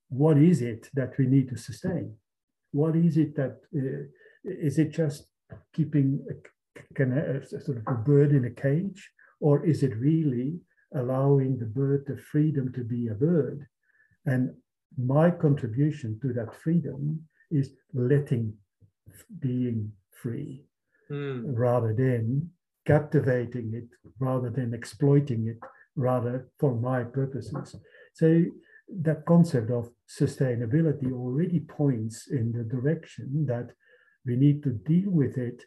what 0.08 0.38
is 0.38 0.62
it 0.62 0.88
that 0.94 1.18
we 1.18 1.26
need 1.26 1.49
to 1.50 1.56
sustain? 1.56 2.14
What 2.73 2.96
is 2.96 3.16
it 3.16 3.37
that 3.37 3.58
uh, 3.75 4.06
is 4.44 4.78
it 4.78 4.90
just 4.90 5.26
keeping 5.73 6.25
a, 6.30 7.02
a, 7.02 7.40
a 7.40 7.46
sort 7.46 7.78
of 7.78 7.85
a 7.87 7.94
bird 7.94 8.32
in 8.32 8.44
a 8.44 8.50
cage, 8.50 9.11
or 9.40 9.64
is 9.64 9.82
it 9.82 9.96
really 9.96 10.61
allowing 10.94 11.58
the 11.58 11.66
bird 11.66 12.04
the 12.06 12.16
freedom 12.16 12.73
to 12.73 12.85
be 12.85 13.08
a 13.08 13.14
bird? 13.14 13.66
And 14.25 14.54
my 14.96 15.30
contribution 15.30 16.18
to 16.23 16.32
that 16.35 16.54
freedom 16.54 17.26
is 17.50 17.71
letting 17.95 18.55
being 19.41 19.93
free 20.11 20.65
mm. 21.11 21.43
rather 21.47 21.95
than 21.95 22.50
captivating 22.87 23.73
it, 23.75 23.88
rather 24.19 24.50
than 24.50 24.73
exploiting 24.73 25.49
it, 25.49 25.59
rather 25.97 26.49
for 26.59 26.75
my 26.75 27.03
purposes. 27.03 27.76
So 28.15 28.45
that 29.03 29.26
concept 29.26 29.71
of 29.71 29.91
sustainability 30.09 31.12
already 31.12 31.61
points 31.61 32.29
in 32.31 32.53
the 32.53 32.62
direction 32.62 33.47
that 33.47 33.71
we 34.25 34.37
need 34.37 34.62
to 34.62 34.71
deal 34.71 35.11
with 35.11 35.38
it 35.38 35.62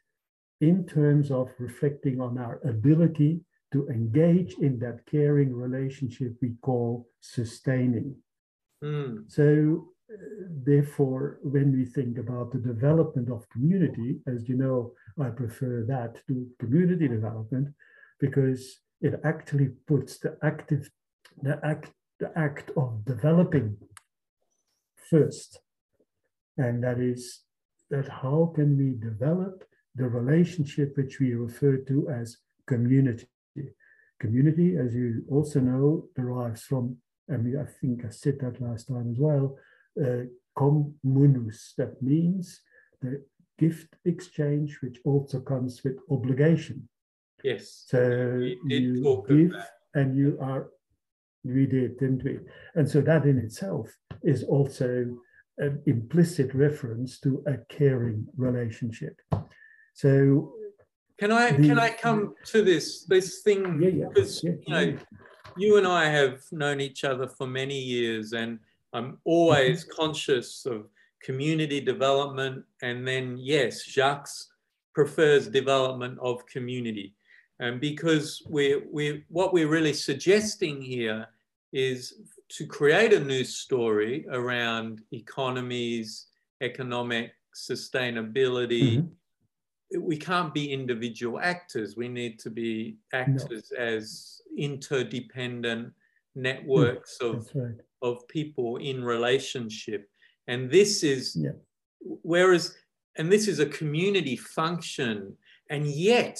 in 0.62 0.86
terms 0.86 1.32
of 1.32 1.50
reflecting 1.60 2.20
on 2.20 2.38
our 2.38 2.60
ability 2.66 3.42
to 3.72 3.88
engage 3.90 4.56
in 4.60 4.80
that 4.80 5.06
caring 5.06 5.54
relationship 5.54 6.34
we 6.42 6.54
call 6.62 7.08
sustaining. 7.22 8.16
Mm. 8.84 9.30
So, 9.32 9.90
therefore, 10.66 11.40
when 11.44 11.72
we 11.72 11.86
think 11.86 12.18
about 12.18 12.52
the 12.52 12.60
development 12.60 13.30
of 13.30 13.50
community, 13.50 14.20
as 14.28 14.48
you 14.50 14.56
know, 14.56 14.94
I 15.22 15.30
prefer 15.30 15.86
that 15.88 16.22
to 16.28 16.48
community 16.60 17.08
development 17.08 17.70
because 18.20 18.80
it 19.02 19.20
actually 19.24 19.70
puts 19.88 20.18
the 20.18 20.38
active, 20.44 20.90
the 21.42 21.60
act, 21.64 21.92
the 22.20 22.32
act 22.38 22.72
of 22.76 23.06
developing 23.06 23.78
first. 25.10 25.60
And 26.58 26.84
that 26.84 27.00
is 27.00 27.42
that 27.90 28.08
how 28.08 28.52
can 28.56 28.78
we 28.78 28.96
develop 29.00 29.64
the 29.96 30.08
relationship 30.08 30.96
which 30.96 31.20
we 31.20 31.34
refer 31.34 31.78
to 31.78 32.10
as 32.10 32.38
community. 32.68 33.28
Community, 34.20 34.78
as 34.78 34.94
you 34.94 35.24
also 35.30 35.60
know, 35.60 36.06
derives 36.16 36.64
from, 36.64 36.98
and 37.28 37.58
I 37.60 37.66
think 37.80 38.06
I 38.06 38.10
said 38.10 38.40
that 38.42 38.62
last 38.62 38.88
time 38.88 39.12
as 39.12 39.20
well, 39.20 39.58
Eh, 40.00 40.26
communus. 40.58 41.74
That 41.78 42.02
means 42.02 42.62
the 43.02 43.24
gift 43.58 43.96
exchange, 44.06 44.80
which 44.82 45.00
also 45.06 45.40
comes 45.40 45.84
with 45.84 45.98
obligation. 46.10 46.88
Yes. 47.44 47.86
So 47.88 48.42
you 48.66 49.24
give 49.28 49.54
and 49.94 50.18
you 50.18 50.38
are, 50.42 50.70
we 51.44 51.66
did, 51.66 51.98
didn't 51.98 52.24
we? 52.24 52.40
And 52.76 52.90
so 52.90 53.02
that 53.02 53.26
in 53.26 53.38
itself 53.38 53.90
is 54.24 54.44
also 54.44 55.18
an 55.58 55.82
implicit 55.86 56.54
reference 56.54 57.20
to 57.22 57.44
a 57.48 57.58
caring 57.74 58.28
relationship. 58.36 59.20
So 59.94 60.54
can 61.18 61.32
I 61.32 61.52
the, 61.52 61.68
can 61.68 61.80
I 61.80 61.90
come 61.90 62.34
to 62.46 62.62
this 62.62 63.04
this 63.06 63.42
thing 63.42 63.82
yeah, 63.82 63.90
yeah, 63.90 64.06
because 64.08 64.42
yeah, 64.42 64.52
you 64.66 64.74
know 64.74 64.98
you 65.58 65.78
and 65.78 65.86
I 65.86 66.06
have 66.06 66.42
known 66.52 66.80
each 66.80 67.04
other 67.04 67.28
for 67.28 67.46
many 67.46 67.78
years 67.78 68.32
and 68.32 68.60
I'm 68.94 69.20
always 69.24 69.84
Mm-hmm. 69.84 70.02
conscious 70.02 70.66
of 70.66 70.90
community 71.22 71.82
development 71.82 72.64
and 72.82 73.08
then 73.08 73.38
yes 73.38 73.86
Jacques 73.86 74.30
prefers 74.94 75.48
development 75.48 76.18
of 76.22 76.46
community 76.46 77.14
and 77.60 77.80
because 77.80 78.42
we 78.50 78.84
we 78.92 79.24
what 79.28 79.54
we're 79.54 79.68
really 79.68 79.94
suggesting 79.94 80.82
here 80.82 81.28
is 81.74 82.22
to 82.50 82.66
create 82.66 83.14
a 83.14 83.20
new 83.20 83.44
story 83.44 84.26
around 84.32 85.02
economies 85.12 86.28
economic 86.62 87.32
sustainability 87.54 88.98
mm-hmm. 89.00 90.02
we 90.02 90.18
can't 90.18 90.54
be 90.54 90.72
individual 90.72 91.40
actors 91.40 91.98
we 91.98 92.08
need 92.08 92.40
to 92.40 92.50
be 92.50 92.98
actors 93.14 93.72
no. 93.78 93.84
as 93.84 94.42
interdependent 94.58 95.94
networks 96.36 97.18
of 97.22 97.50
right. 97.54 97.76
of 98.02 98.28
people 98.28 98.78
in 98.78 99.04
relationship 99.04 100.10
And 100.48 100.72
this 100.72 101.04
is, 101.04 101.36
Yeah. 101.36 101.52
whereas, 102.02 102.76
and 103.18 103.32
this 103.32 103.48
is 103.48 103.60
a 103.60 103.68
community 103.68 104.36
function, 104.36 105.38
and 105.70 105.86
yet 105.86 106.38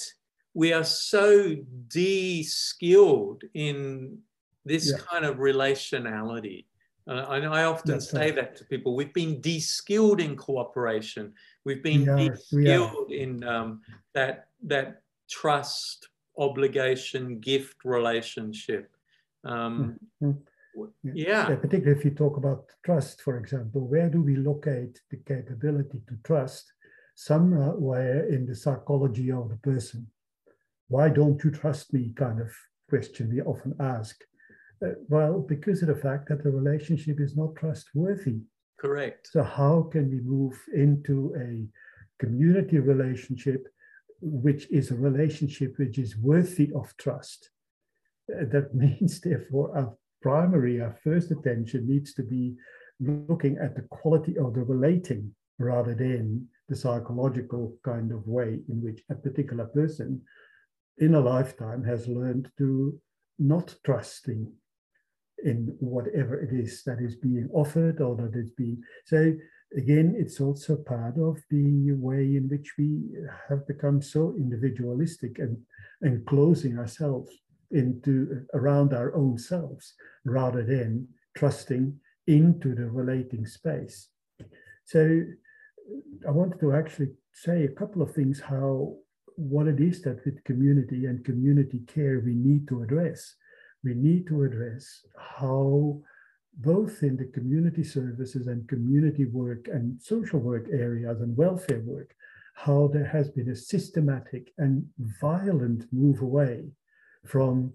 we 0.52 0.72
are 0.72 0.82
so 0.82 1.54
de-skilled 1.86 3.44
in 3.54 4.18
this 4.64 4.90
Yeah. 4.90 4.98
kind 4.98 5.24
of 5.24 5.36
relationality. 5.38 6.64
Uh, 7.06 7.24
I, 7.28 7.38
I 7.60 7.64
often 7.64 7.92
That's 7.92 8.10
say 8.10 8.26
right. 8.26 8.34
that 8.34 8.56
to 8.56 8.64
people. 8.64 8.94
We've 8.96 9.14
been 9.14 9.40
de-skilled 9.40 10.20
in 10.20 10.36
cooperation. 10.36 11.32
We've 11.64 11.82
been 11.82 12.02
We 12.02 12.08
are, 12.10 12.16
we 12.16 12.22
are. 12.22 12.28
de-skilled 12.34 13.12
in 13.12 13.44
um, 13.44 13.82
that 14.14 14.48
that 14.64 15.02
trust, 15.28 16.08
obligation, 16.36 17.38
gift 17.40 17.84
relationship. 17.84 18.90
Um, 19.44 19.98
Mhm. 20.22 20.42
Yeah. 21.02 21.12
yeah, 21.14 21.48
Yeah, 21.50 21.56
particularly 21.56 21.98
if 21.98 22.04
you 22.04 22.12
talk 22.12 22.36
about 22.36 22.72
trust, 22.84 23.22
for 23.22 23.38
example, 23.38 23.86
where 23.88 24.08
do 24.10 24.22
we 24.22 24.36
locate 24.36 25.00
the 25.10 25.16
capability 25.16 26.00
to 26.08 26.16
trust? 26.24 26.72
Somewhere 27.14 28.26
in 28.28 28.46
the 28.46 28.54
psychology 28.54 29.30
of 29.32 29.48
the 29.48 29.56
person. 29.56 30.06
Why 30.88 31.08
don't 31.08 31.42
you 31.44 31.50
trust 31.50 31.92
me? 31.92 32.12
Kind 32.16 32.40
of 32.40 32.50
question 32.88 33.30
we 33.30 33.40
often 33.42 33.74
ask. 33.78 34.22
Uh, 34.82 34.94
well, 35.08 35.40
because 35.40 35.82
of 35.82 35.88
the 35.88 35.94
fact 35.94 36.28
that 36.28 36.42
the 36.42 36.50
relationship 36.50 37.20
is 37.20 37.36
not 37.36 37.56
trustworthy. 37.56 38.40
correct. 38.78 39.28
So, 39.32 39.42
how 39.42 39.82
can 39.92 40.10
we 40.10 40.20
move 40.20 40.56
into 40.72 41.34
a 41.36 41.68
community 42.18 42.78
relationship, 42.78 43.68
which 44.20 44.70
is 44.70 44.90
a 44.90 44.96
relationship 44.96 45.78
which 45.78 45.98
is 45.98 46.16
worthy 46.16 46.72
of 46.72 46.96
trust? 46.96 47.50
That 48.50 48.74
means, 48.74 49.20
therefore, 49.20 49.76
our 49.76 49.94
primary, 50.22 50.80
our 50.80 50.96
first 51.02 51.30
attention 51.30 51.88
needs 51.88 52.14
to 52.14 52.22
be 52.22 52.56
looking 53.00 53.56
at 53.58 53.74
the 53.74 53.86
quality 53.90 54.36
of 54.38 54.54
the 54.54 54.62
relating 54.62 55.34
rather 55.58 55.94
than 55.94 56.46
the 56.68 56.76
psychological 56.76 57.76
kind 57.84 58.12
of 58.12 58.26
way 58.26 58.60
in 58.68 58.82
which 58.82 59.02
a 59.10 59.14
particular 59.14 59.66
person 59.66 60.20
in 60.98 61.14
a 61.14 61.20
lifetime 61.20 61.82
has 61.82 62.06
learned 62.06 62.50
to 62.58 62.98
not 63.38 63.74
trusting 63.84 64.52
in 65.44 65.74
whatever 65.80 66.38
it 66.40 66.52
is 66.52 66.82
that 66.84 67.00
is 67.00 67.16
being 67.16 67.48
offered 67.52 68.00
or 68.00 68.14
that 68.14 68.34
is 68.34 68.50
being 68.50 68.78
so 69.06 69.32
again 69.76 70.14
it's 70.18 70.38
also 70.40 70.76
part 70.76 71.16
of 71.18 71.38
the 71.48 71.92
way 71.92 72.36
in 72.36 72.46
which 72.50 72.74
we 72.76 73.00
have 73.48 73.66
become 73.66 74.02
so 74.02 74.34
individualistic 74.36 75.38
and 75.38 75.56
and 76.02 76.26
closing 76.26 76.78
ourselves 76.78 77.32
into 77.70 78.46
around 78.54 78.92
our 78.92 79.14
own 79.14 79.38
selves 79.38 79.94
rather 80.24 80.62
than 80.62 81.06
trusting 81.36 81.98
into 82.26 82.74
the 82.74 82.86
relating 82.86 83.46
space. 83.46 84.08
So 84.84 85.22
i 86.26 86.30
wanted 86.30 86.60
to 86.60 86.72
actually 86.72 87.08
say 87.32 87.64
a 87.64 87.76
couple 87.80 88.02
of 88.02 88.12
things 88.14 88.40
how 88.40 88.94
what 89.36 89.66
it 89.66 89.80
is 89.80 90.02
that 90.02 90.24
with 90.24 90.44
community 90.44 91.06
and 91.06 91.24
community 91.24 91.80
care 91.86 92.22
we 92.24 92.34
need 92.34 92.68
to 92.68 92.82
address. 92.82 93.36
We 93.82 93.94
need 93.94 94.26
to 94.26 94.42
address 94.42 95.06
how 95.16 96.00
both 96.58 97.02
in 97.02 97.16
the 97.16 97.30
community 97.36 97.82
services 97.82 98.46
and 98.48 98.68
community 98.68 99.24
work 99.24 99.68
and 99.68 100.00
social 100.02 100.40
work 100.40 100.66
areas 100.70 101.22
and 101.22 101.36
welfare 101.36 101.80
work, 101.80 102.14
how 102.54 102.90
there 102.92 103.06
has 103.06 103.30
been 103.30 103.48
a 103.48 103.56
systematic 103.56 104.52
and 104.58 104.84
violent 104.98 105.86
move 105.92 106.20
away 106.20 106.70
from, 107.26 107.72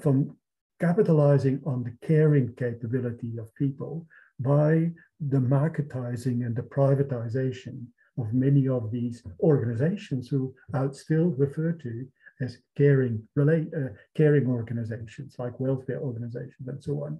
from 0.00 0.36
capitalizing 0.80 1.60
on 1.64 1.82
the 1.84 2.06
caring 2.06 2.52
capability 2.54 3.38
of 3.38 3.54
people 3.54 4.06
by 4.40 4.90
the 5.20 5.38
marketizing 5.38 6.44
and 6.44 6.56
the 6.56 6.62
privatization 6.62 7.86
of 8.18 8.32
many 8.32 8.68
of 8.68 8.90
these 8.90 9.22
organizations 9.40 10.28
who 10.28 10.54
are 10.72 10.92
still 10.92 11.30
referred 11.30 11.80
to 11.80 12.06
as 12.40 12.58
caring 12.76 13.22
relate 13.36 13.68
uh, 13.76 13.88
caring 14.16 14.46
organizations 14.48 15.36
like 15.38 15.58
welfare 15.60 16.00
organizations 16.00 16.66
and 16.66 16.82
so 16.82 17.04
on. 17.04 17.18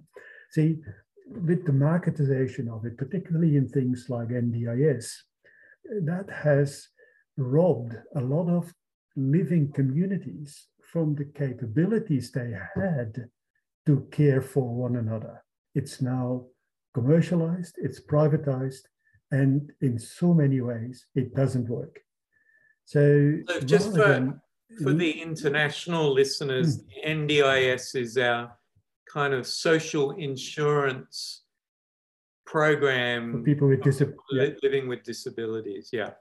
See, 0.51 0.77
with 1.27 1.65
the 1.65 1.71
marketization 1.71 2.69
of 2.69 2.85
it, 2.85 2.97
particularly 2.97 3.55
in 3.55 3.67
things 3.67 4.07
like 4.09 4.27
NDIS, 4.29 5.07
that 6.03 6.29
has 6.29 6.87
robbed 7.37 7.95
a 8.15 8.21
lot 8.21 8.49
of 8.49 8.73
living 9.15 9.71
communities 9.71 10.67
from 10.91 11.15
the 11.15 11.25
capabilities 11.25 12.31
they 12.31 12.51
had 12.75 13.29
to 13.85 14.07
care 14.11 14.41
for 14.41 14.67
one 14.73 14.95
another. 14.95 15.43
It's 15.73 16.01
now 16.01 16.45
commercialized, 16.93 17.75
it's 17.77 17.99
privatized, 17.99 18.83
and 19.31 19.71
in 19.81 19.99
so 19.99 20.33
many 20.33 20.61
ways, 20.61 21.05
it 21.15 21.33
doesn't 21.35 21.67
work. 21.69 21.99
So, 22.85 23.39
So 23.49 23.59
just 23.61 23.91
for- 23.91 23.97
than- 24.07 24.41
For 24.83 24.93
the 24.93 25.11
international 25.21 26.11
listeners, 26.11 26.69
Hmm. 26.77 26.87
the 26.89 26.99
NDIS 27.17 27.95
is 27.95 28.17
our 28.17 28.57
kind 29.17 29.33
of 29.33 29.45
social 29.45 30.11
insurance 30.11 31.45
program 32.45 33.31
for 33.31 33.41
people 33.43 33.67
with 33.67 33.83
disabilities. 33.83 34.59
living 34.63 34.87
with 34.87 35.03
disabilities. 35.03 35.89
Yeah. 35.93 36.13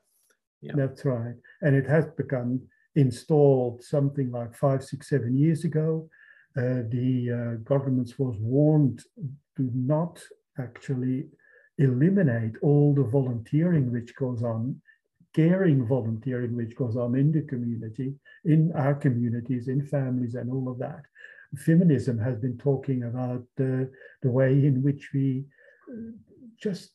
Yeah. 0.60 0.72
That's 0.76 1.04
right. 1.04 1.36
And 1.62 1.74
it 1.74 1.86
has 1.86 2.04
become 2.22 2.68
installed 2.96 3.82
something 3.82 4.30
like 4.30 4.54
five, 4.54 4.84
six, 4.84 5.08
seven 5.08 5.36
years 5.36 5.64
ago. 5.64 6.08
Uh, 6.56 6.86
the 6.88 7.30
uh, 7.30 7.56
government 7.64 8.12
was 8.18 8.36
warned 8.38 9.02
to 9.56 9.70
not 9.74 10.20
actually 10.58 11.26
eliminate 11.78 12.54
all 12.62 12.94
the 12.94 13.02
volunteering 13.02 13.90
which 13.90 14.14
goes 14.14 14.42
on, 14.42 14.80
caring 15.34 15.84
volunteering 15.84 16.54
which 16.54 16.76
goes 16.76 16.96
on 16.96 17.16
in 17.16 17.32
the 17.32 17.42
community, 17.42 18.14
in 18.44 18.70
our 18.76 18.94
communities, 18.94 19.66
in 19.66 19.84
families, 19.84 20.36
and 20.36 20.50
all 20.50 20.68
of 20.70 20.78
that. 20.78 21.02
Feminism 21.56 22.18
has 22.18 22.36
been 22.38 22.56
talking 22.58 23.04
about 23.04 23.44
uh, 23.60 23.86
the 24.22 24.30
way 24.30 24.52
in 24.52 24.82
which 24.82 25.10
we 25.12 25.44
uh, 25.90 26.10
just 26.60 26.92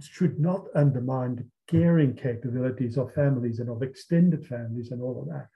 should 0.00 0.38
not 0.38 0.64
undermine 0.74 1.44
caring 1.68 2.14
capabilities 2.14 2.96
of 2.96 3.12
families 3.14 3.60
and 3.60 3.68
of 3.68 3.82
extended 3.82 4.46
families 4.46 4.90
and 4.90 5.02
all 5.02 5.20
of 5.20 5.28
that. 5.28 5.48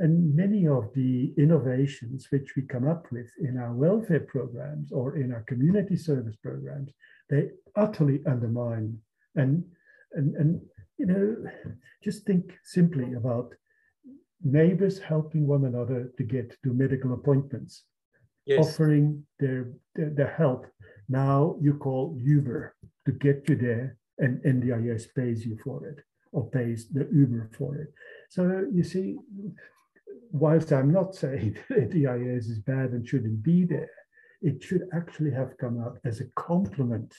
And 0.00 0.34
many 0.34 0.66
of 0.66 0.92
the 0.94 1.34
innovations 1.36 2.28
which 2.30 2.54
we 2.56 2.62
come 2.62 2.86
up 2.86 3.06
with 3.10 3.30
in 3.40 3.58
our 3.58 3.74
welfare 3.74 4.20
programs 4.20 4.92
or 4.92 5.16
in 5.16 5.32
our 5.32 5.42
community 5.42 5.96
service 5.96 6.36
programs, 6.36 6.90
they 7.28 7.50
utterly 7.76 8.20
undermine 8.26 8.96
and 9.34 9.64
and 10.12 10.34
and 10.36 10.60
you 10.98 11.06
know 11.06 11.36
just 12.02 12.24
think 12.24 12.56
simply 12.64 13.14
about 13.14 13.52
neighbors 14.42 14.98
helping 14.98 15.46
one 15.46 15.64
another 15.64 16.10
to 16.16 16.22
get 16.22 16.56
to 16.62 16.72
medical 16.72 17.12
appointments 17.12 17.82
Yes. 18.48 18.66
offering 18.66 19.26
their, 19.38 19.74
their, 19.94 20.08
their 20.08 20.34
help. 20.34 20.66
Now 21.10 21.56
you 21.60 21.74
call 21.74 22.18
Uber 22.18 22.74
to 23.04 23.12
get 23.12 23.46
you 23.46 23.56
there, 23.56 23.98
and 24.18 24.42
NDIS 24.42 25.14
pays 25.14 25.46
you 25.46 25.58
for 25.62 25.86
it 25.86 26.04
or 26.32 26.48
pays 26.50 26.88
the 26.88 27.08
Uber 27.12 27.50
for 27.56 27.76
it. 27.76 27.92
So 28.28 28.66
you 28.72 28.82
see, 28.82 29.16
whilst 30.30 30.72
I'm 30.72 30.92
not 30.92 31.14
saying 31.14 31.56
that 31.68 31.90
NDIS 31.90 32.50
is 32.50 32.58
bad 32.58 32.90
and 32.90 33.06
shouldn't 33.06 33.42
be 33.42 33.64
there, 33.64 33.90
it 34.42 34.62
should 34.62 34.88
actually 34.92 35.32
have 35.32 35.56
come 35.58 35.82
up 35.82 35.98
as 36.04 36.20
a 36.20 36.26
complement 36.36 37.14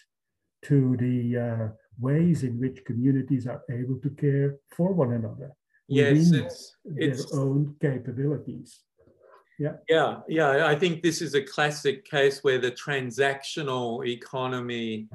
to 0.64 0.96
the 0.98 1.38
uh, 1.38 1.68
ways 2.00 2.44
in 2.44 2.60
which 2.60 2.86
communities 2.86 3.48
are 3.48 3.62
able 3.70 3.98
to 4.00 4.10
care 4.12 4.58
for 4.70 4.94
one 4.94 5.14
another 5.14 5.54
Yes. 5.90 6.32
It's, 6.32 6.78
their 6.86 7.10
it's, 7.10 7.34
own 7.34 7.76
capabilities. 7.82 8.82
Yeah. 9.58 9.74
yeah. 9.90 10.20
Yeah. 10.28 10.68
I 10.68 10.76
think 10.76 11.02
this 11.02 11.22
is 11.22 11.34
a 11.34 11.42
classic 11.42 12.06
case 12.06 12.44
where 12.44 12.60
the 12.60 12.72
transactional 12.72 14.08
economy 14.08 15.10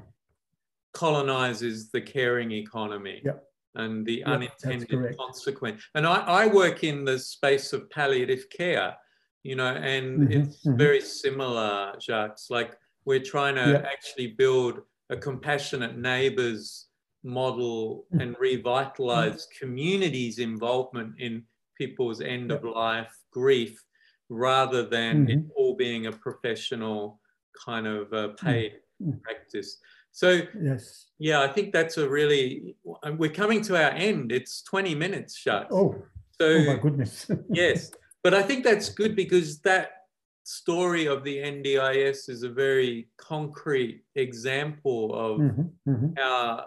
colonizes 0.94 1.90
the 1.90 2.00
caring 2.00 2.52
economy. 2.52 3.20
Yeah. 3.24 3.32
And 3.74 4.06
the 4.06 4.22
that's 4.24 4.30
unintended 4.64 5.16
consequence. 5.18 5.82
And 5.96 6.06
I, 6.06 6.18
I 6.42 6.46
work 6.46 6.84
in 6.84 7.04
the 7.04 7.18
space 7.18 7.72
of 7.72 7.90
palliative 7.90 8.48
care, 8.48 8.96
you 9.42 9.56
know, 9.56 9.74
and 9.74 10.20
Mhm, 10.20 10.32
it's 10.32 10.64
mhm. 10.64 10.78
very 10.78 11.00
similar, 11.00 11.94
Jacques. 12.00 12.38
Like 12.50 12.78
we're 13.04 13.22
trying 13.34 13.56
to 13.56 13.68
Yeah. 13.72 13.88
actually 13.92 14.28
build 14.28 14.82
a 15.10 15.16
compassionate 15.16 15.96
neighbors 15.98 16.88
model 17.24 18.06
Mm. 18.12 18.20
and 18.22 18.36
revitalize 18.38 19.46
communities' 19.60 20.38
involvement 20.38 21.18
in 21.18 21.44
people's 21.76 22.20
end 22.20 22.52
of 22.52 22.62
life 22.64 23.12
grief 23.32 23.82
rather 24.28 24.82
than 24.96 25.28
it 25.28 25.38
Mhm. 25.38 25.50
all 25.56 25.74
being 25.74 26.06
a 26.06 26.12
professional 26.12 27.20
kind 27.66 27.86
of 27.88 28.12
uh, 28.12 28.28
paid 28.46 28.80
Mm. 29.02 29.20
practice. 29.22 29.80
So 30.14 30.42
Yes. 30.62 31.06
yeah, 31.18 31.40
I 31.42 31.48
think 31.48 31.72
that's 31.72 31.98
a 31.98 32.08
really. 32.08 32.76
We're 33.18 33.32
coming 33.42 33.60
to 33.62 33.74
our 33.76 33.90
end. 33.90 34.30
It's 34.30 34.62
20 34.62 34.94
minutes, 34.94 35.42
Jacques. 35.42 35.72
Oh, 35.72 35.96
so 36.40 36.46
oh 36.46 36.64
my 36.64 36.76
goodness. 36.76 37.28
yes, 37.50 37.90
but 38.22 38.32
I 38.32 38.40
think 38.42 38.62
that's 38.62 38.88
good 38.90 39.16
because 39.16 39.58
that 39.62 39.90
story 40.44 41.06
of 41.06 41.24
the 41.24 41.38
NDIS 41.38 42.28
is 42.28 42.44
a 42.44 42.48
very 42.48 43.08
concrete 43.16 44.04
example 44.14 45.02
of 45.14 45.40
Mhm, 45.40 45.70
mhm. 45.88 46.12
how 46.16 46.66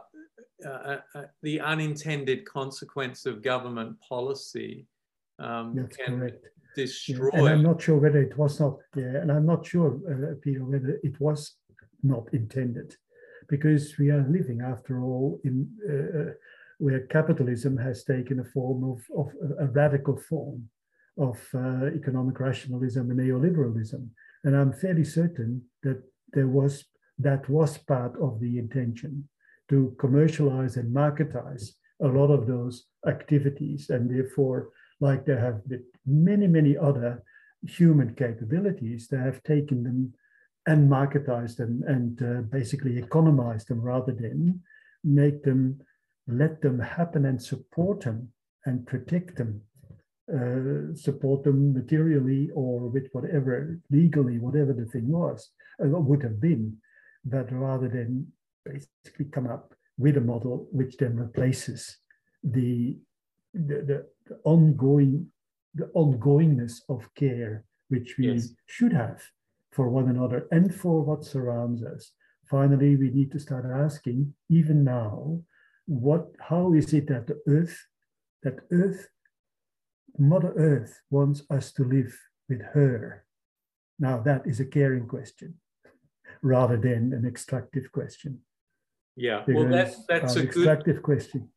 uh, 0.65 0.97
uh, 1.15 1.23
the 1.41 1.61
unintended 1.61 2.43
consequence 2.43 3.25
of 3.25 3.41
government 3.41 3.95
policy 4.01 4.87
um, 5.39 5.73
That's 5.75 5.95
can 5.95 6.19
correct. 6.19 6.43
Yeah, 6.75 6.83
destroy. 6.83 7.29
and 7.33 7.47
I'm 7.49 7.63
not 7.63 7.81
sure 7.81 7.97
whether 7.97 8.21
it 8.21 8.37
was 8.37 8.59
not, 8.59 8.79
yeah, 8.95 9.21
and 9.21 9.31
I'm 9.31 9.45
not 9.45 9.65
sure, 9.65 9.89
uh, 10.11 10.35
Peter, 10.41 10.65
whether 10.65 10.99
it 11.01 11.19
was 11.19 11.55
not 12.03 12.27
intended, 12.33 12.95
because 13.49 13.97
we 13.97 14.09
are 14.09 14.25
living, 14.29 14.61
after 14.61 15.01
all, 15.01 15.39
in 15.43 15.69
uh, 15.89 16.19
uh, 16.19 16.33
where 16.79 17.01
capitalism 17.07 17.77
has 17.77 18.03
taken 18.03 18.39
a 18.39 18.43
form 18.43 18.83
of, 18.83 18.99
of 19.17 19.33
a, 19.59 19.65
radical 19.67 20.15
form 20.15 20.69
of 21.17 21.39
uh, 21.55 21.87
economic 21.87 22.39
rationalism 22.39 23.09
and 23.09 23.19
neoliberalism, 23.19 24.07
and 24.43 24.55
I'm 24.55 24.73
fairly 24.73 25.03
certain 25.03 25.63
that 25.83 26.01
there 26.33 26.47
was 26.47 26.85
that 27.19 27.49
was 27.49 27.79
part 27.79 28.13
of 28.21 28.39
the 28.39 28.59
intention 28.59 29.27
to 29.69 29.95
commercialize 29.97 30.77
and 30.77 30.95
marketize 30.95 31.71
a 32.03 32.07
lot 32.07 32.29
of 32.29 32.45
those 32.45 32.85
activities, 33.07 33.89
and 33.89 34.09
therefore 34.09 34.69
like 34.99 35.25
there 35.25 35.39
have 35.39 35.67
been 35.67 35.83
many, 36.05 36.47
many 36.47 36.77
other 36.77 37.23
human 37.63 38.13
capabilities, 38.15 39.07
that 39.07 39.19
have 39.19 39.41
taken 39.43 39.83
them 39.83 40.13
and 40.67 40.89
marketize 40.89 41.55
them 41.55 41.83
and 41.87 42.21
uh, 42.21 42.41
basically 42.57 42.97
economize 42.97 43.63
them 43.65 43.81
rather 43.81 44.11
than 44.11 44.61
make 45.03 45.41
them, 45.43 45.79
let 46.27 46.61
them 46.61 46.77
happen 46.79 47.25
and 47.25 47.41
support 47.41 48.01
them 48.01 48.27
and 48.65 48.85
protect 48.85 49.37
them, 49.37 49.61
uh, 50.37 50.93
support 50.93 51.43
them 51.45 51.73
materially 51.73 52.49
or 52.53 52.89
with 52.89 53.07
whatever, 53.13 53.79
legally, 53.89 54.37
whatever 54.39 54.73
the 54.73 54.85
thing 54.85 55.07
was, 55.07 55.51
uh, 55.83 55.87
would 55.87 56.21
have 56.21 56.39
been, 56.41 56.75
but 57.23 57.49
rather 57.51 57.87
than 57.87 58.27
basically 58.65 59.25
come 59.31 59.47
up 59.47 59.73
with 59.97 60.17
a 60.17 60.21
model 60.21 60.67
which 60.71 60.97
then 60.97 61.15
replaces 61.15 61.97
the 62.43 62.97
the, 63.53 63.75
the, 63.89 64.05
the 64.27 64.37
ongoing 64.43 65.25
the 65.73 65.85
ongoingness 65.95 66.81
of 66.89 67.07
care 67.15 67.63
which 67.89 68.15
we 68.17 68.27
Yes. 68.27 68.49
should 68.67 68.93
have 68.93 69.23
for 69.71 69.89
one 69.89 70.09
another 70.09 70.47
and 70.51 70.73
for 70.73 71.01
what 71.01 71.23
surrounds 71.23 71.83
us 71.83 72.11
finally 72.49 72.95
we 72.95 73.09
need 73.09 73.31
to 73.31 73.39
start 73.39 73.65
asking 73.65 74.33
even 74.49 74.83
now 74.83 75.39
what 75.85 76.27
how 76.39 76.73
is 76.73 76.93
it 76.93 77.07
that 77.07 77.27
the 77.27 77.39
earth 77.47 77.85
that 78.43 78.59
earth 78.71 79.09
mother 80.17 80.53
earth 80.57 81.01
wants 81.09 81.43
us 81.49 81.71
to 81.71 81.83
live 81.83 82.17
with 82.49 82.61
her 82.73 83.25
now 83.99 84.19
that 84.19 84.41
is 84.45 84.59
a 84.59 84.65
caring 84.65 85.07
question 85.07 85.53
rather 86.41 86.77
than 86.77 87.13
an 87.13 87.25
extractive 87.25 87.91
question 87.91 88.39
yeah, 89.19 89.43
well, 89.47 89.67
that, 89.69 89.95
that's 90.07 90.35
an 90.35 90.43
a 90.43 90.45
good 90.45 91.01
question 91.01 91.49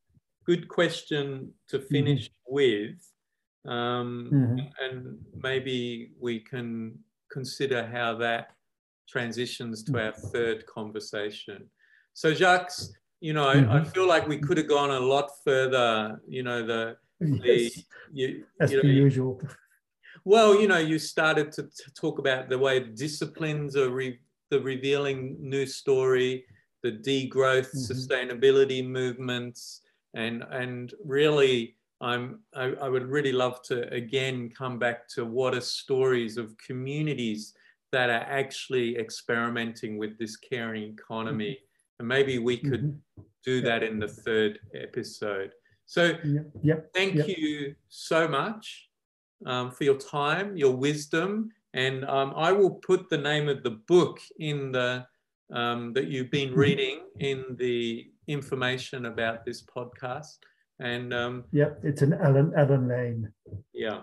good 0.51 0.69
question 0.69 1.53
to 1.69 1.79
finish 1.79 2.31
with. 2.47 2.99
Um, 3.65 4.31
Mhm. 4.33 4.73
And 4.81 5.25
maybe 5.43 6.13
we 6.19 6.41
can 6.41 6.99
consider 7.31 7.87
how 7.87 8.17
that 8.19 8.53
transitions 9.09 9.83
to 9.85 9.99
our 9.99 10.13
third 10.13 10.67
conversation. 10.67 11.69
So, 12.15 12.33
Jacques, 12.35 12.73
you 13.21 13.33
know, 13.33 13.47
I, 13.47 13.81
I 13.81 13.85
feel 13.85 14.07
like 14.07 14.27
we 14.27 14.39
could 14.39 14.57
have 14.59 14.69
gone 14.69 14.91
a 14.91 15.01
lot 15.01 15.31
further. 15.45 16.21
You 16.29 16.43
know, 16.43 16.67
the, 16.67 16.97
the 17.21 17.41
yes 17.45 17.85
you, 18.13 18.45
as 18.61 18.73
you 18.73 18.83
know, 18.83 18.89
usual 18.89 19.41
well, 20.25 20.61
you 20.61 20.69
know, 20.69 20.79
you 20.79 20.99
started 20.99 21.53
to, 21.53 21.63
to 21.63 21.95
talk 21.95 22.19
about 22.19 22.49
the 22.49 22.59
way 22.59 22.81
disciplines 22.81 23.77
are 23.77 23.91
re, 23.91 24.19
the 24.51 24.61
revealing 24.61 25.37
new 25.41 25.67
story, 25.67 26.45
the 26.83 26.93
degrowth, 26.93 27.71
Mhm. 27.75 27.91
sustainability 27.91 28.87
movements, 28.87 29.83
and 30.15 30.43
and 30.51 30.95
really, 31.05 31.77
I'm 32.01 32.41
I, 32.55 32.65
I 32.81 32.89
would 32.89 33.07
really 33.07 33.33
love 33.33 33.63
to 33.65 33.93
again 33.93 34.51
come 34.51 34.79
back 34.79 35.07
to 35.09 35.25
what 35.25 35.55
are 35.55 35.61
stories 35.61 36.37
of 36.39 36.57
communities 36.59 37.55
that 37.93 38.09
are 38.11 38.27
actually 38.41 38.97
experimenting 38.97 39.99
with 39.99 40.19
this 40.19 40.37
caring 40.37 40.85
economy, 40.95 41.59
and 41.99 42.07
maybe 42.09 42.39
we 42.39 42.57
could 42.57 42.83
Mhm. 42.83 43.01
do 43.45 43.61
that 43.63 43.83
in 43.83 43.99
the 43.99 44.09
third 44.09 44.61
episode. 44.75 45.53
So 45.87 46.15
thank 46.95 47.15
Yep. 47.17 47.29
you 47.29 47.75
so 47.89 48.29
much 48.29 48.89
um, 49.47 49.71
for 49.71 49.85
your 49.85 49.97
time, 49.99 50.57
your 50.57 50.77
wisdom, 50.77 51.51
and 51.73 52.05
um, 52.05 52.33
I 52.37 52.53
will 52.53 52.75
put 52.91 53.09
the 53.09 53.19
name 53.19 53.49
of 53.49 53.63
the 53.63 53.71
book 53.71 54.21
in 54.39 54.73
the 54.73 55.07
um, 55.53 55.93
that 55.95 56.07
you've 56.07 56.31
been 56.31 56.51
Mhm. 56.51 56.57
reading 56.57 56.99
in 57.19 57.57
the 57.57 58.13
information 58.29 59.07
about 59.07 59.45
this 59.45 59.63
podcast. 59.65 60.39
And 60.81 61.13
um, 61.13 61.45
yeah 61.53 61.71
it's 61.83 62.03
an 62.03 62.15
alan 62.15 62.53
Allen 62.57 62.89
Lane 62.89 63.33
yeah, 63.73 64.03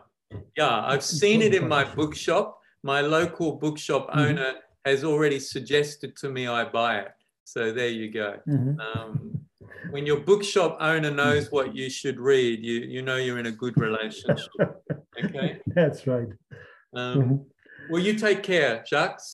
yeah, 0.57 0.81
I've 0.85 1.03
seen 1.03 1.41
it 1.41 1.53
in 1.53 1.67
my 1.67 1.83
bookshop. 1.83 2.59
My 2.83 3.01
local 3.01 3.53
bookshop 3.57 4.09
Mhm. 4.09 4.29
owner 4.29 4.53
has 4.85 5.03
already 5.03 5.39
suggested 5.39 6.15
to 6.17 6.29
me 6.29 6.47
I 6.47 6.63
buy 6.65 6.99
it. 6.99 7.11
So 7.43 7.71
there 7.71 7.89
you 7.89 8.11
go. 8.11 8.39
Mhm. 8.47 8.79
Um, 8.79 9.39
when 9.89 10.05
your 10.05 10.19
bookshop 10.19 10.77
owner 10.79 11.11
knows 11.11 11.51
what 11.55 11.75
you 11.75 11.89
should 11.89 12.19
read, 12.19 12.63
you 12.63 12.75
you 12.95 13.01
know 13.01 13.17
you're 13.17 13.39
in 13.39 13.47
a 13.47 13.51
good 13.63 13.77
relationship. 13.77 14.51
Okay. 15.23 15.59
that's 15.75 16.05
right 16.05 16.29
Um, 16.93 17.17
Mhm. 17.19 17.45
well, 17.89 18.01
you 18.07 18.13
take 18.13 18.43
care, 18.43 18.83
Jacques. 18.85 19.19